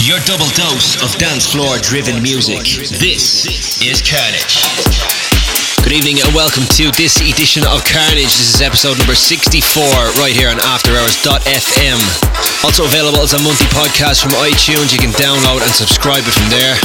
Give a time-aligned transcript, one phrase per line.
[0.00, 2.64] Your double dose of dance floor driven music.
[2.88, 3.44] This
[3.84, 4.64] is Carnage.
[5.84, 8.32] Good evening and welcome to this edition of Carnage.
[8.32, 9.60] This is episode number 64
[10.16, 12.00] right here on AfterHours.fm.
[12.64, 14.88] Also available as a monthly podcast from iTunes.
[14.88, 16.80] You can download and subscribe it from there.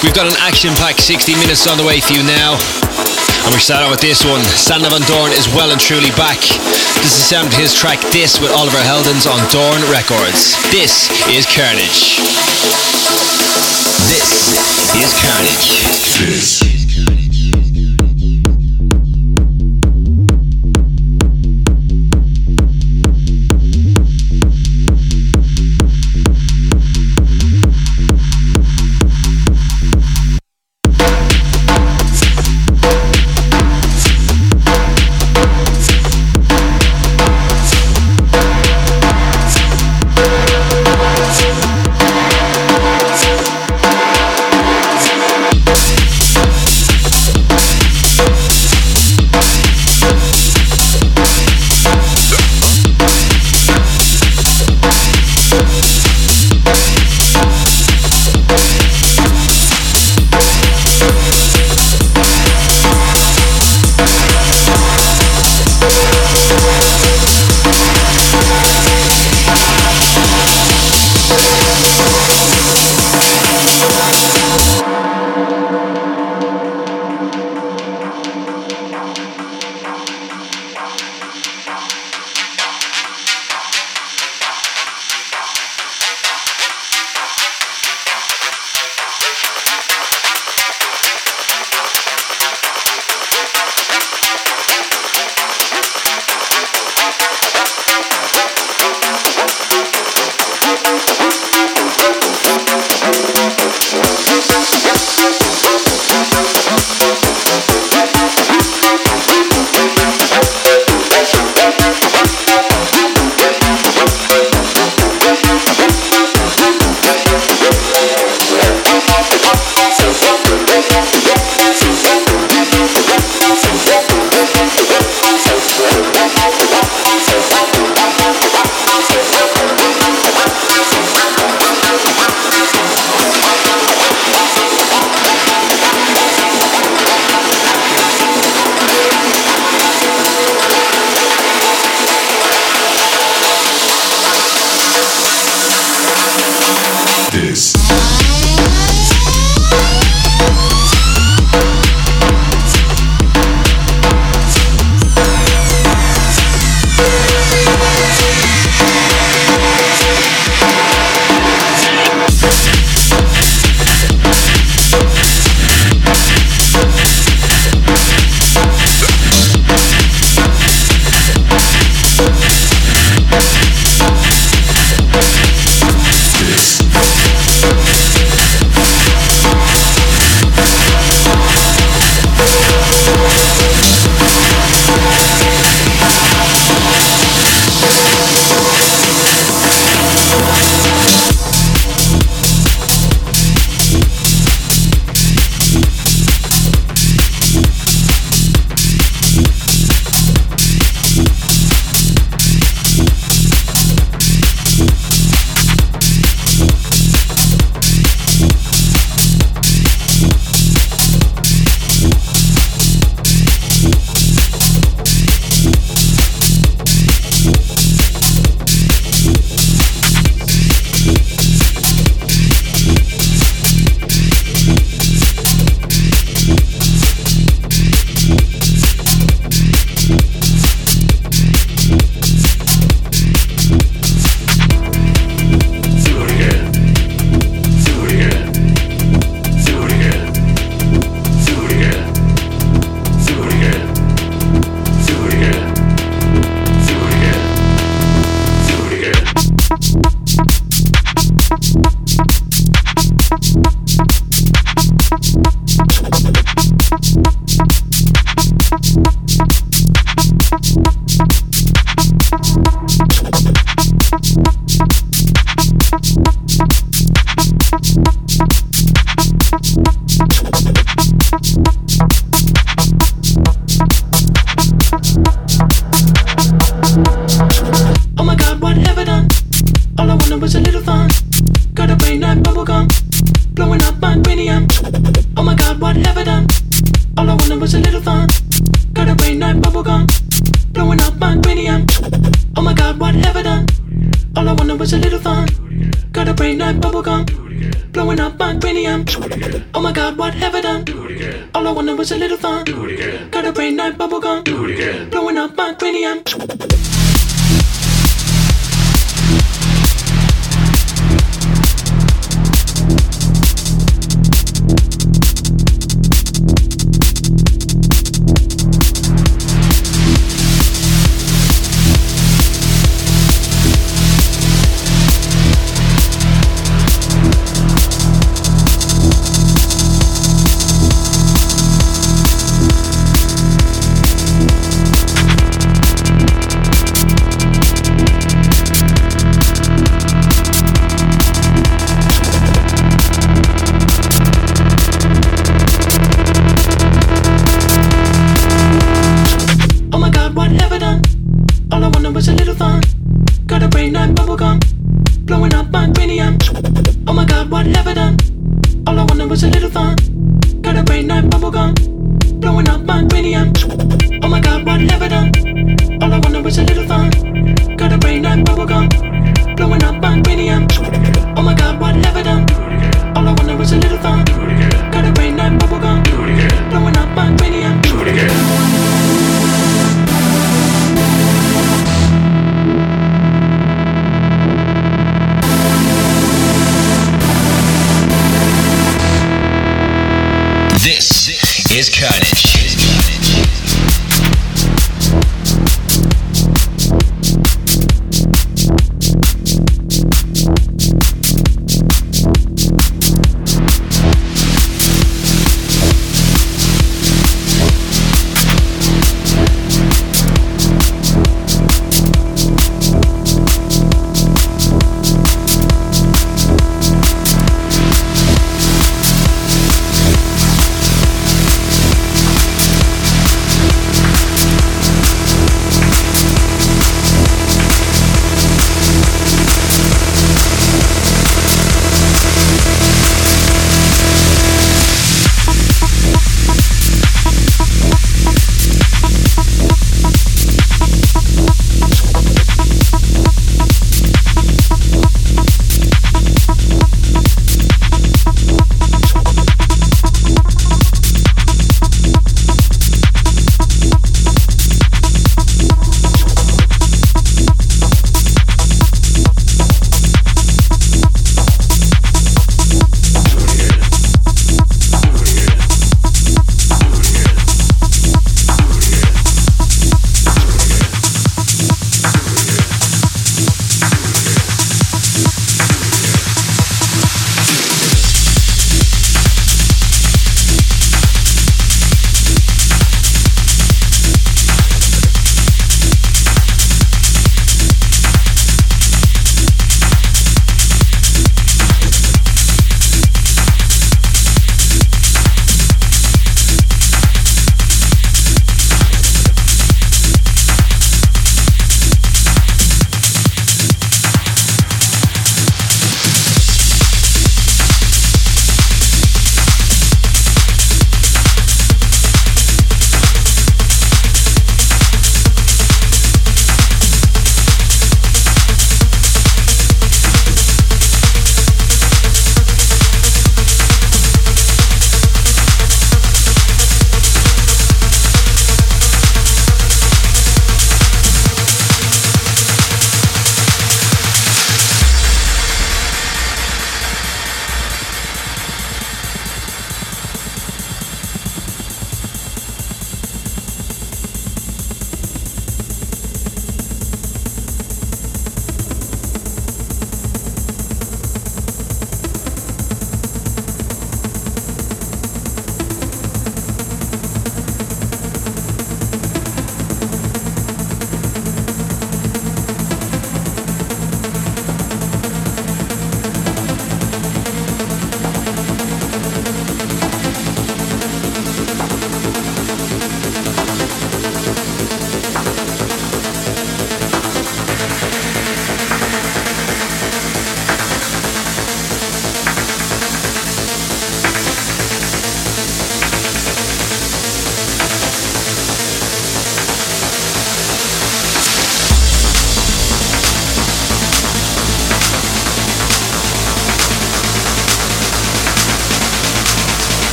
[0.00, 2.56] We've got an action-packed 60 minutes on the way for you now.
[3.44, 4.40] And we start out with this one.
[4.54, 6.38] Sander Van Doorn is well and truly back.
[7.02, 7.26] This is
[7.58, 10.54] his track This with Oliver Heldens on Doorn Records.
[10.70, 12.22] This is Carnage.
[14.06, 14.54] This
[14.94, 15.82] is Carnage.
[16.22, 16.81] This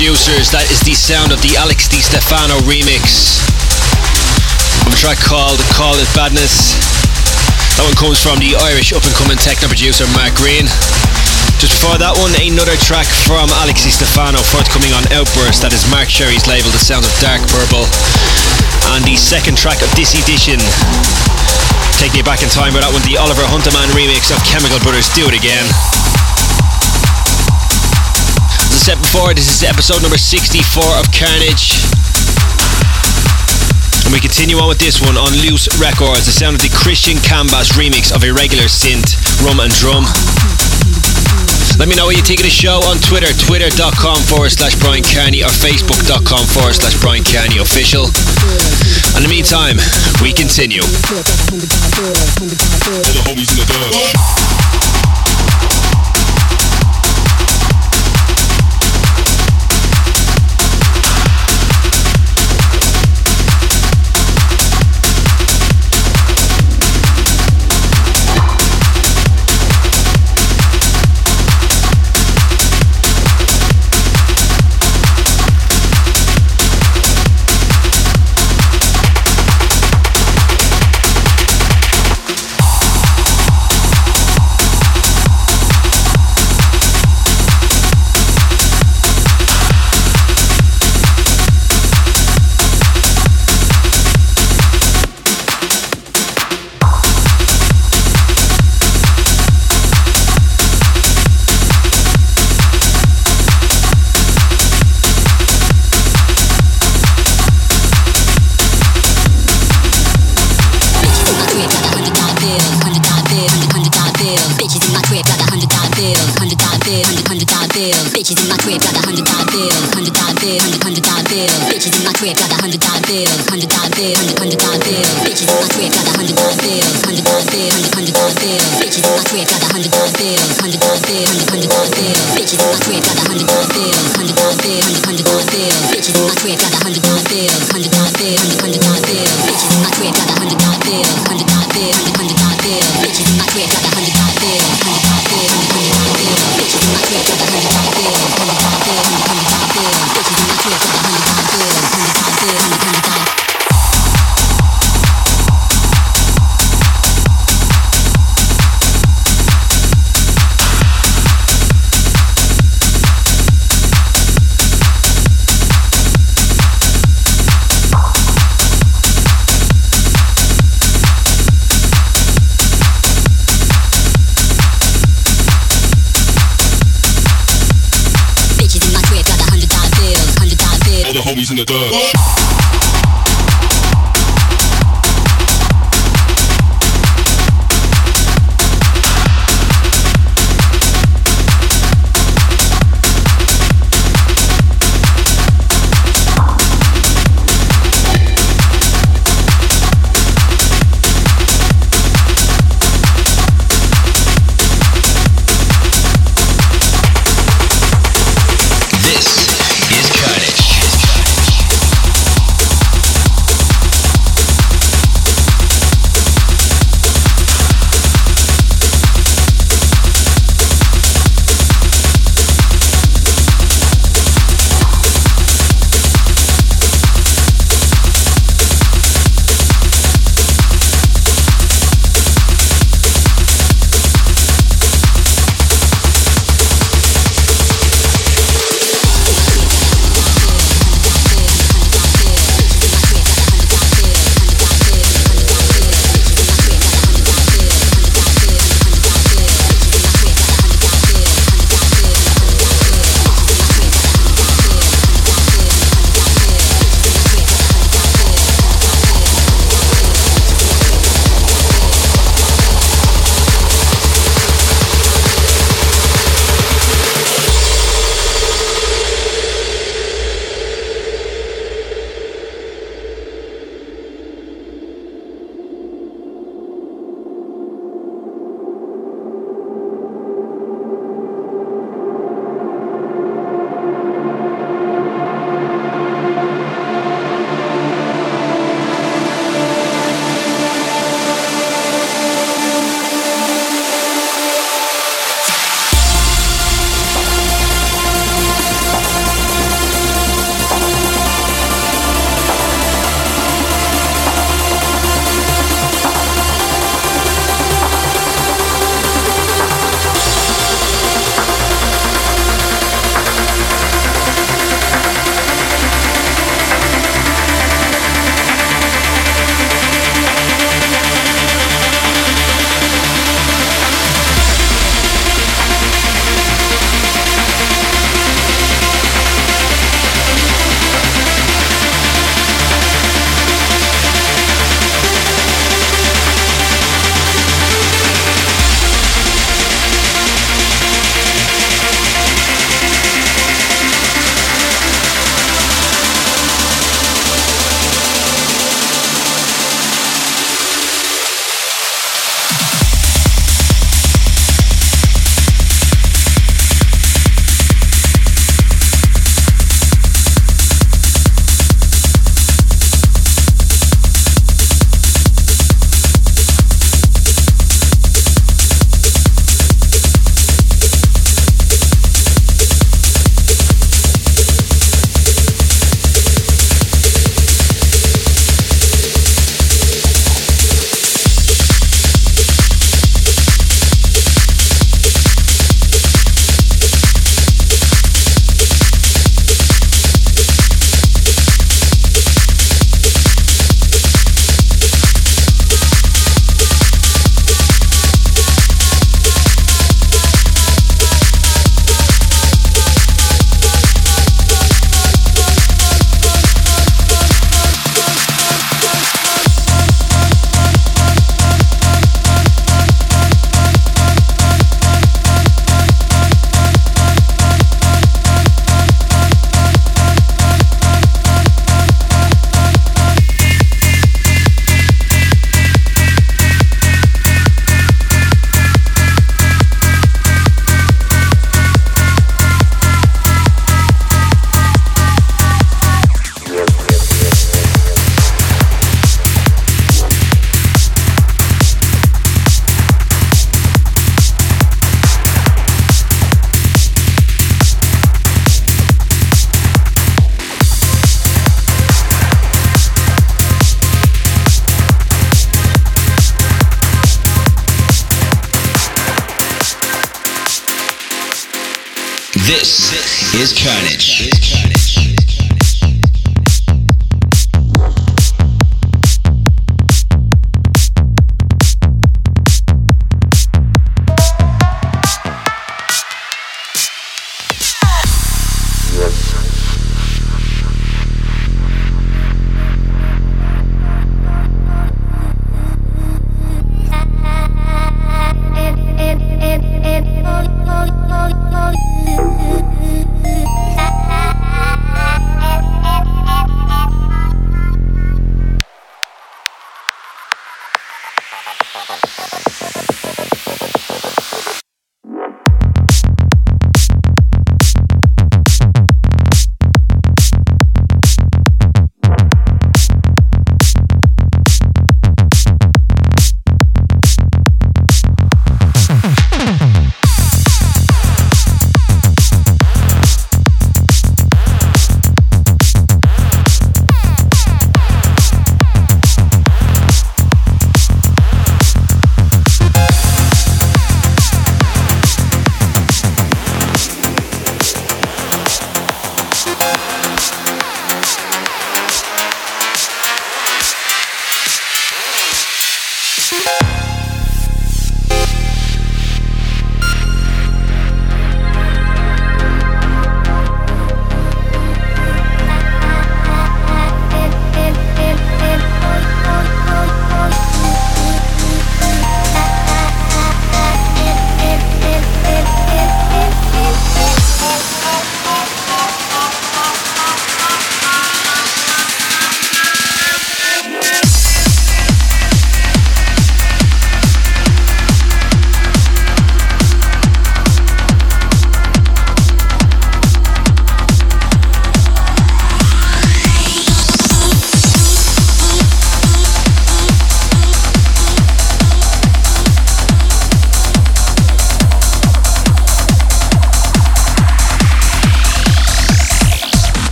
[0.00, 0.48] producers.
[0.48, 3.36] That is the sound of the Alex Di Stefano remix
[4.88, 6.72] of a track called Call It Badness.
[7.76, 10.64] That one comes from the Irish up and coming techno producer Mark Green.
[11.60, 15.60] Just before that one, another track from Alex Di Stefano forthcoming on Outburst.
[15.60, 17.84] That is Mark Sherry's label, The Sound of Dark Purple.
[18.96, 20.56] And the second track of this edition,
[22.00, 25.12] taking you back in time with that one, the Oliver Huntemann remix of Chemical Brothers
[25.12, 25.68] Do It Again
[28.80, 31.76] said before, this is episode number 64 of Carnage.
[34.08, 37.20] And we continue on with this one on Loose Records, the sound of the Christian
[37.20, 40.08] Cambas remix of Irregular Synth, Rum and Drum.
[41.76, 45.04] Let me know what you think of the show on Twitter, twitter.com forward slash Brian
[45.04, 48.08] Kearney or facebook.com forward slash Brian Kearney official.
[49.12, 49.76] In the meantime,
[50.24, 50.80] we continue.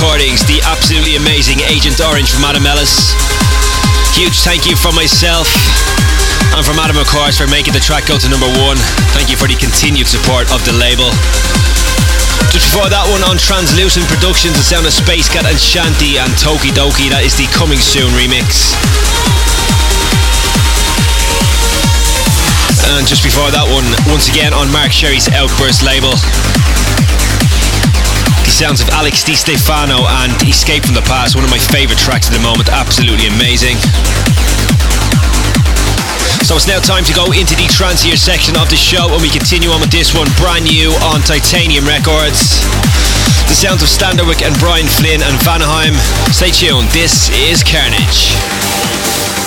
[0.00, 3.12] Recordings, the absolutely amazing Agent Orange from Adam Ellis.
[4.16, 5.44] Huge thank you from myself
[6.56, 8.80] and from Adam, of course, for making the track go to number one.
[9.12, 11.12] Thank you for the continued support of the label.
[12.48, 16.32] Just before that one on Translucent Productions, the sound of Space Cat and Shanti and
[16.40, 17.12] Toki Doki.
[17.12, 18.72] That is the Coming Soon remix.
[22.96, 26.16] And just before that one, once again on Mark Sherry's Outburst label,
[28.60, 32.28] sounds of Alex Di Stefano and Escape from the Past, one of my favourite tracks
[32.28, 33.80] at the moment, absolutely amazing.
[36.44, 39.32] So it's now time to go into the trancier section of the show and we
[39.32, 42.60] continue on with this one, brand new on Titanium Records.
[43.48, 45.96] The sounds of Standerwick and Brian Flynn and Vanaheim.
[46.28, 49.39] Stay tuned, this is Carnage.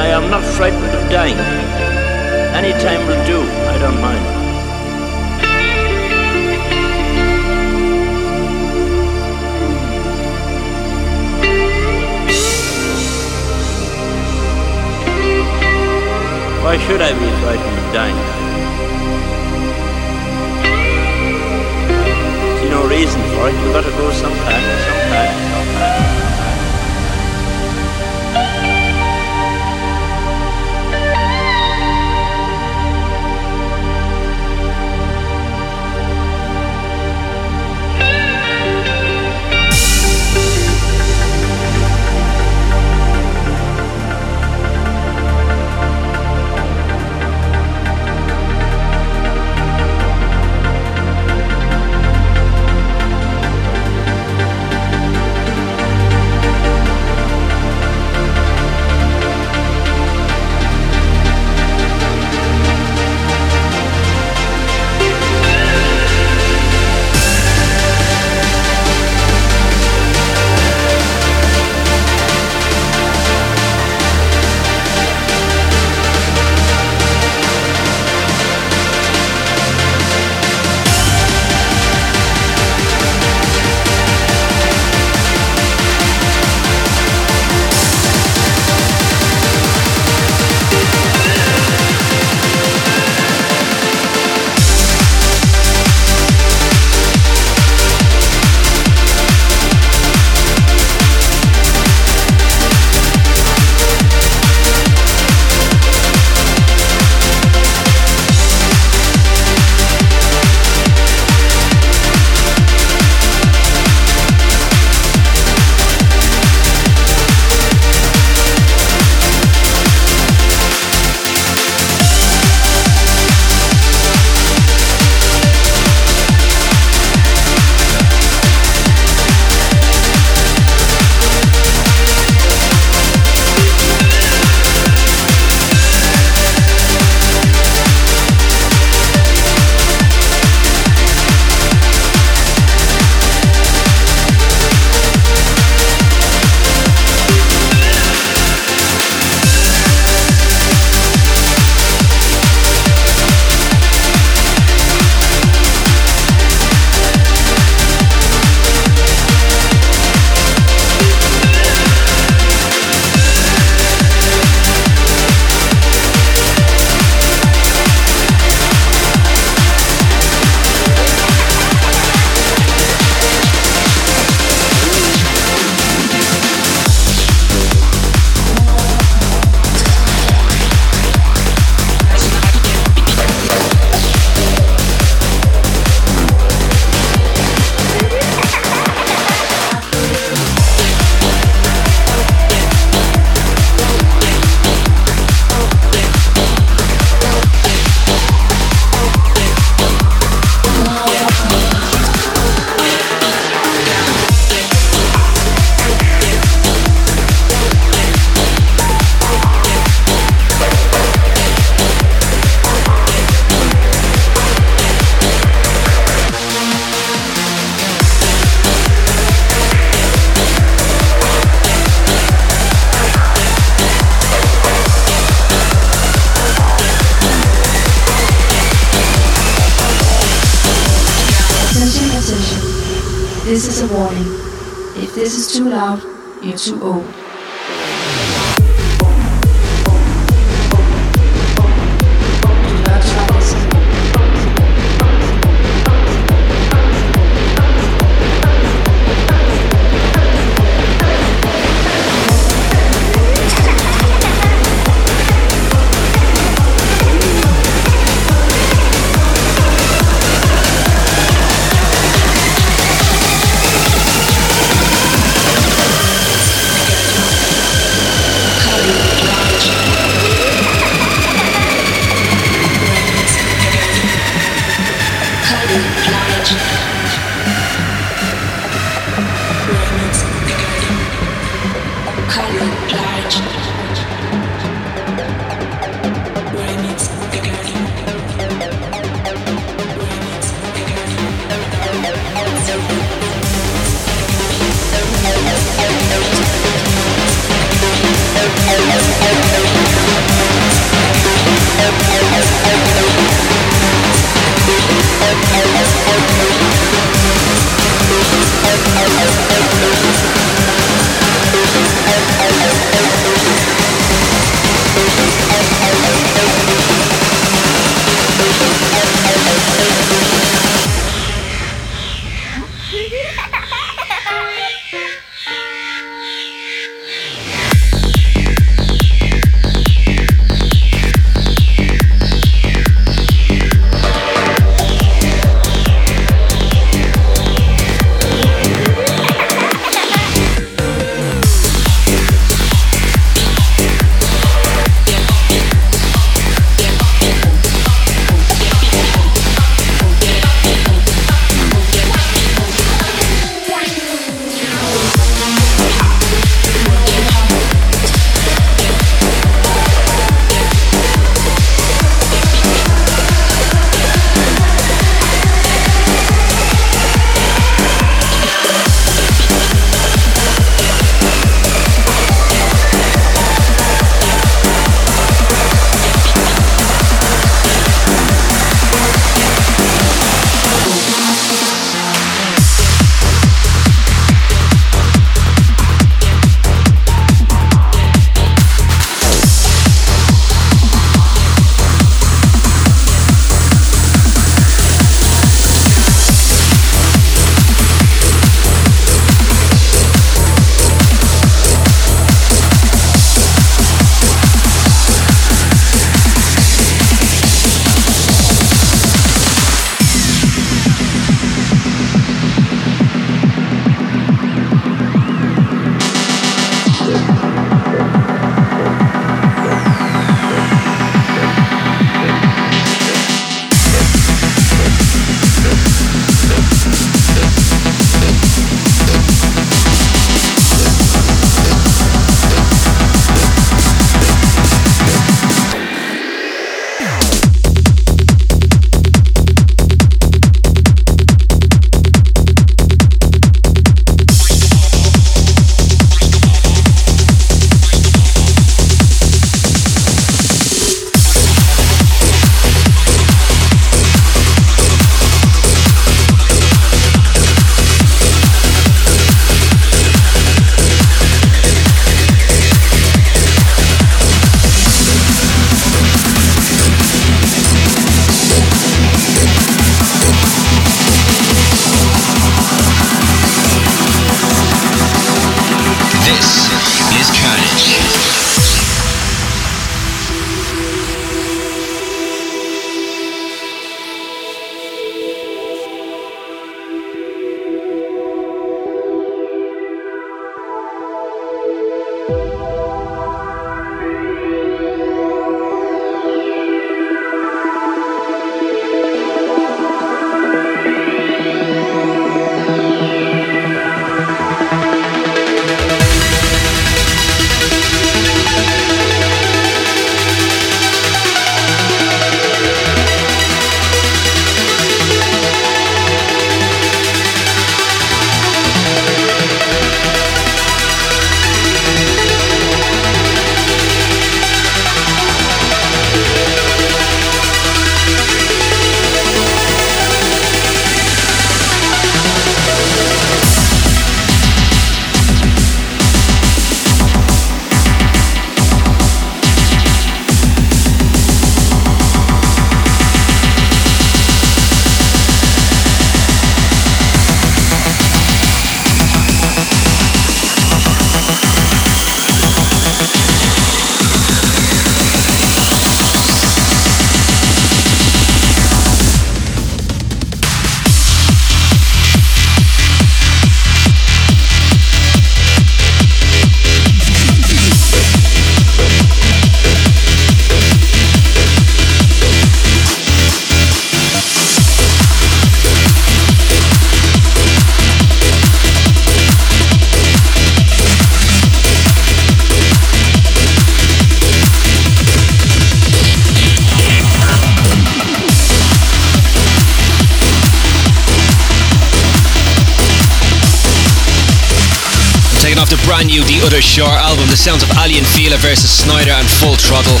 [595.44, 598.68] Off the brand new The Other Shore album, the sounds of Aly & Fila versus
[598.68, 600.00] Sneijder and Full Throttle.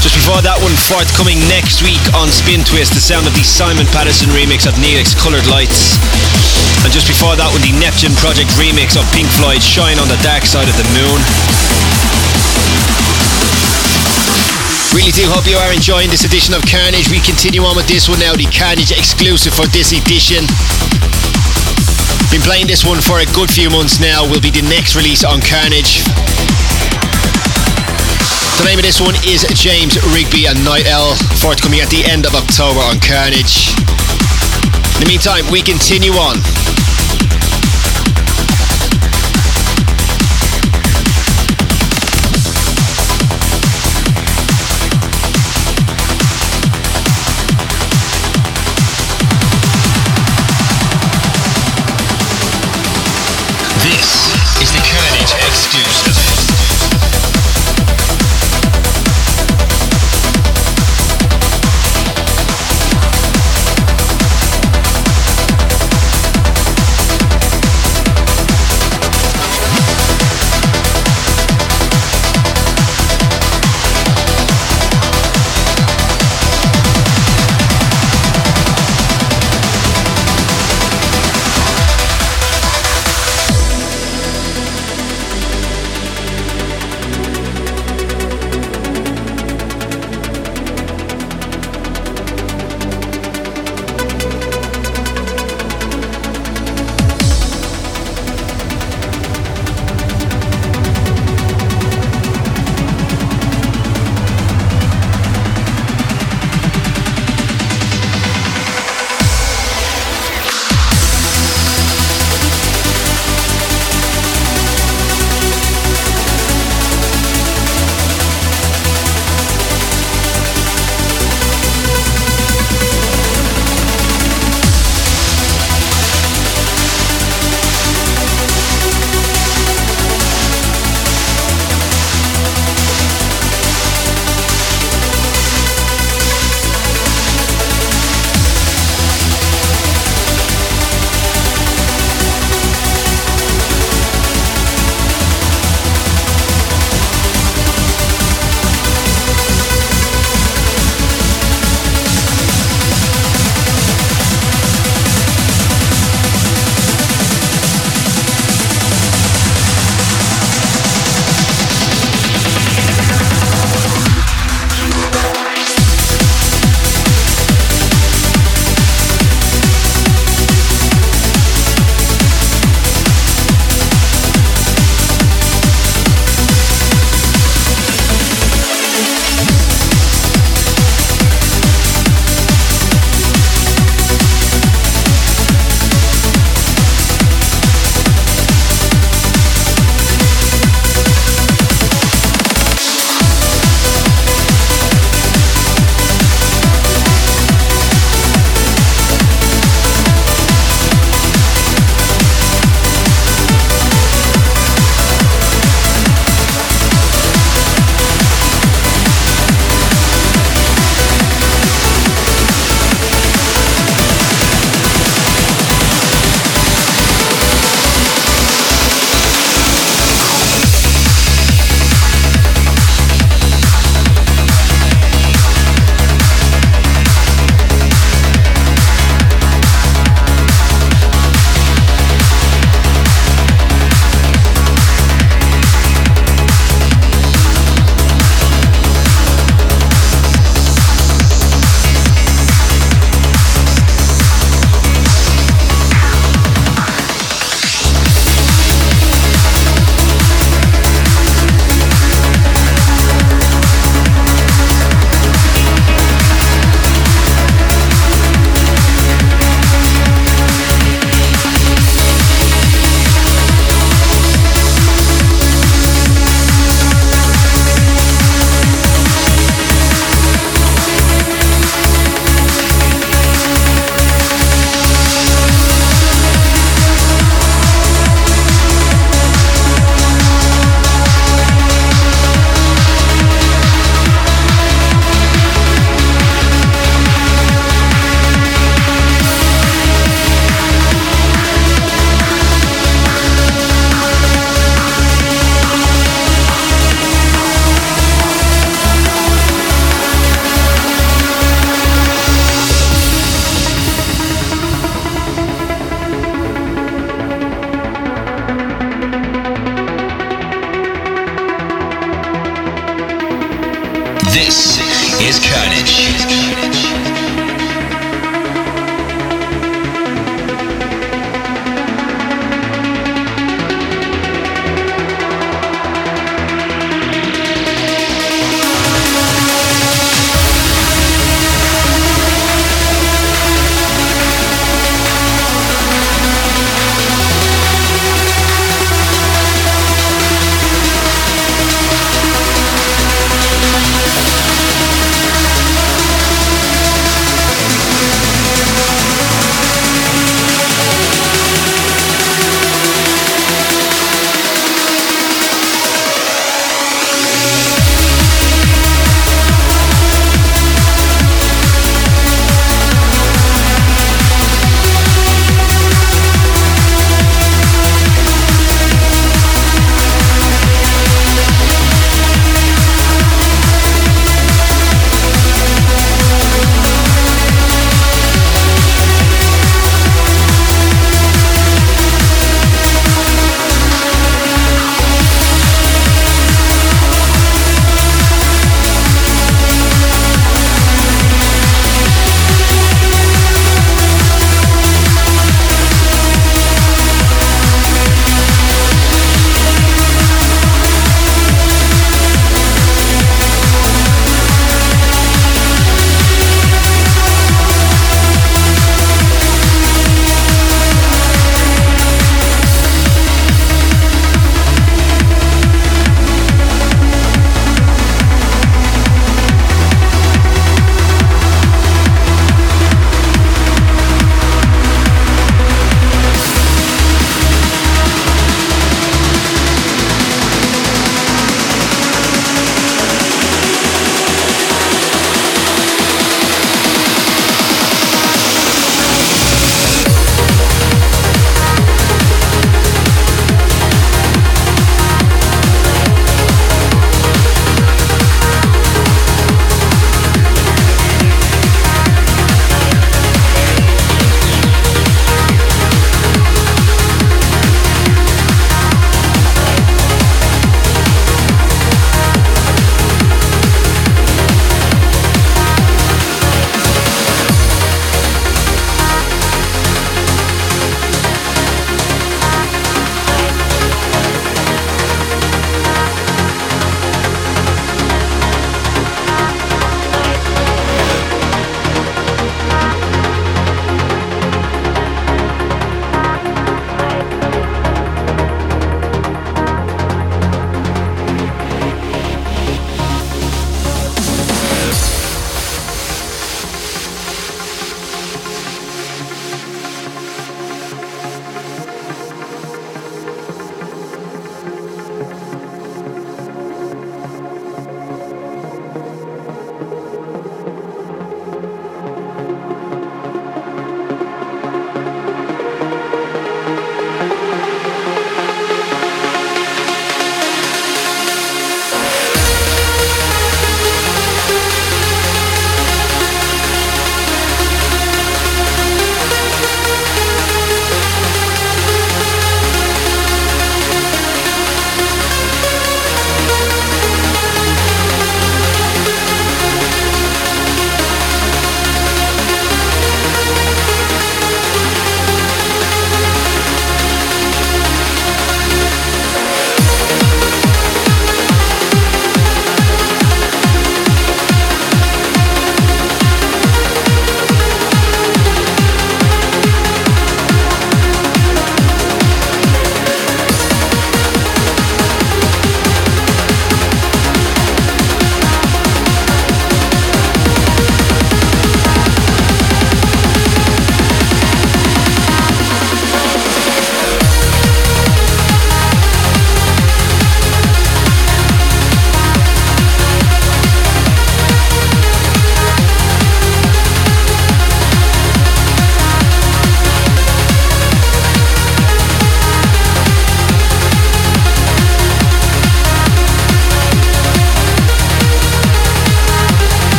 [0.00, 3.84] Just before that one, forthcoming next week on Spin Twist, the sound of the Simon
[3.92, 5.94] Patterson remix of Neelix Coloured Lights.
[6.80, 10.18] And just before that one, the Neptune Project remix of Pink Floyd Shine on the
[10.24, 11.20] Dark Side of the Moon.
[14.96, 17.12] Really do hope you are enjoying this edition of Kearnage.
[17.12, 20.48] We continue on with this one now, the Kearnage exclusive for this edition.
[22.34, 24.24] Been playing this one for a good few months now.
[24.24, 26.02] Will be the next release on Kearnage.
[28.58, 32.26] The name of this one is James Rigby and Night L, forthcoming at the end
[32.26, 33.70] of October on Kearnage.
[34.98, 36.73] In the meantime, we continue on.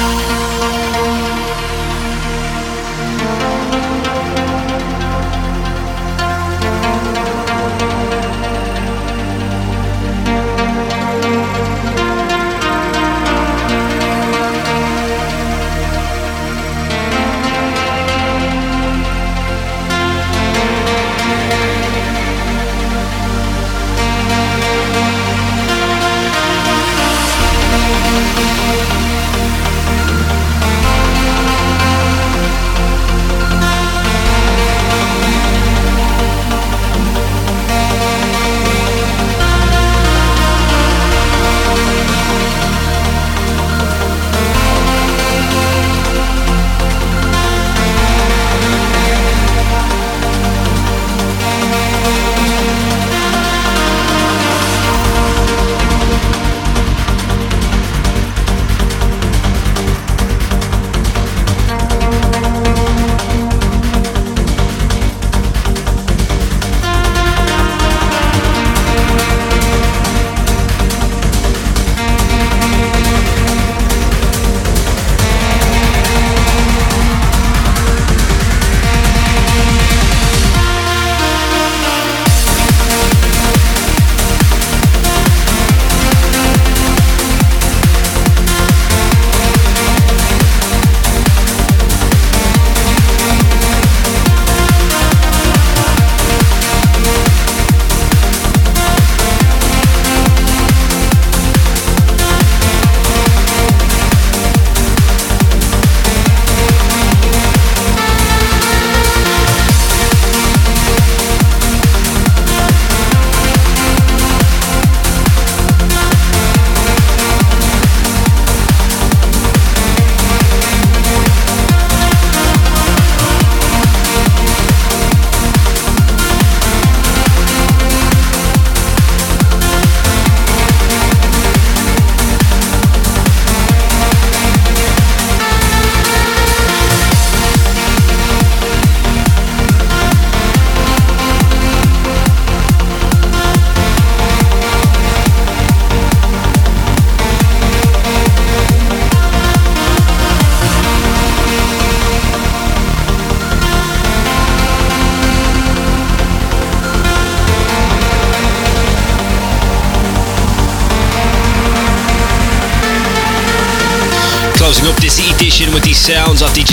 [0.00, 0.29] Bye.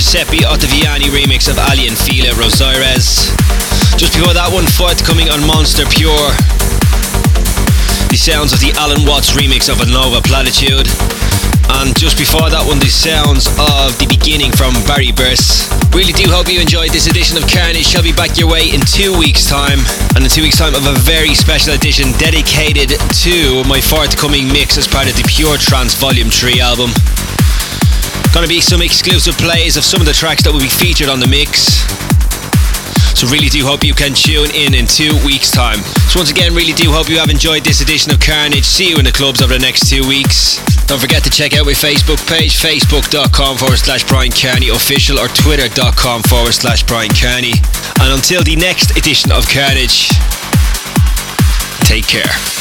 [0.08, 3.28] Giuseppe Ottaviani remix of Aly and Fila Rosires.
[3.99, 6.32] Just before that one, forthcoming on Monster Pure.
[8.08, 10.88] The sounds of the Allen Watts remix of Nova Platitude.
[11.84, 15.68] And just before that one, the sounds of the beginning from Barry Burst.
[15.91, 17.84] Really do hope you enjoyed this edition of Kearnage.
[17.84, 19.84] Shall be back your way in two weeks' time,
[20.16, 22.95] and in two weeks' time of a very special edition dedicated
[23.28, 26.95] to my forthcoming mix as part of the Pure Trance Volume 3 album.
[28.34, 31.19] Gonna be some exclusive plays of some of the tracks that will be featured on
[31.19, 31.84] the mix.
[33.17, 35.82] So really do hope you can tune in in two weeks' time.
[36.13, 38.63] So once again, really do hope you have enjoyed this edition of Kearnage.
[38.63, 40.61] See you in the clubs over the next two weeks.
[40.86, 45.30] Don't forget to check out my Facebook page, facebook.com forward slash Bryan Kearney official or
[45.30, 47.53] twitter.com forward slash Bryan Kearney.
[47.99, 50.13] And until the next edition of Kearnage,
[51.89, 52.57] take care.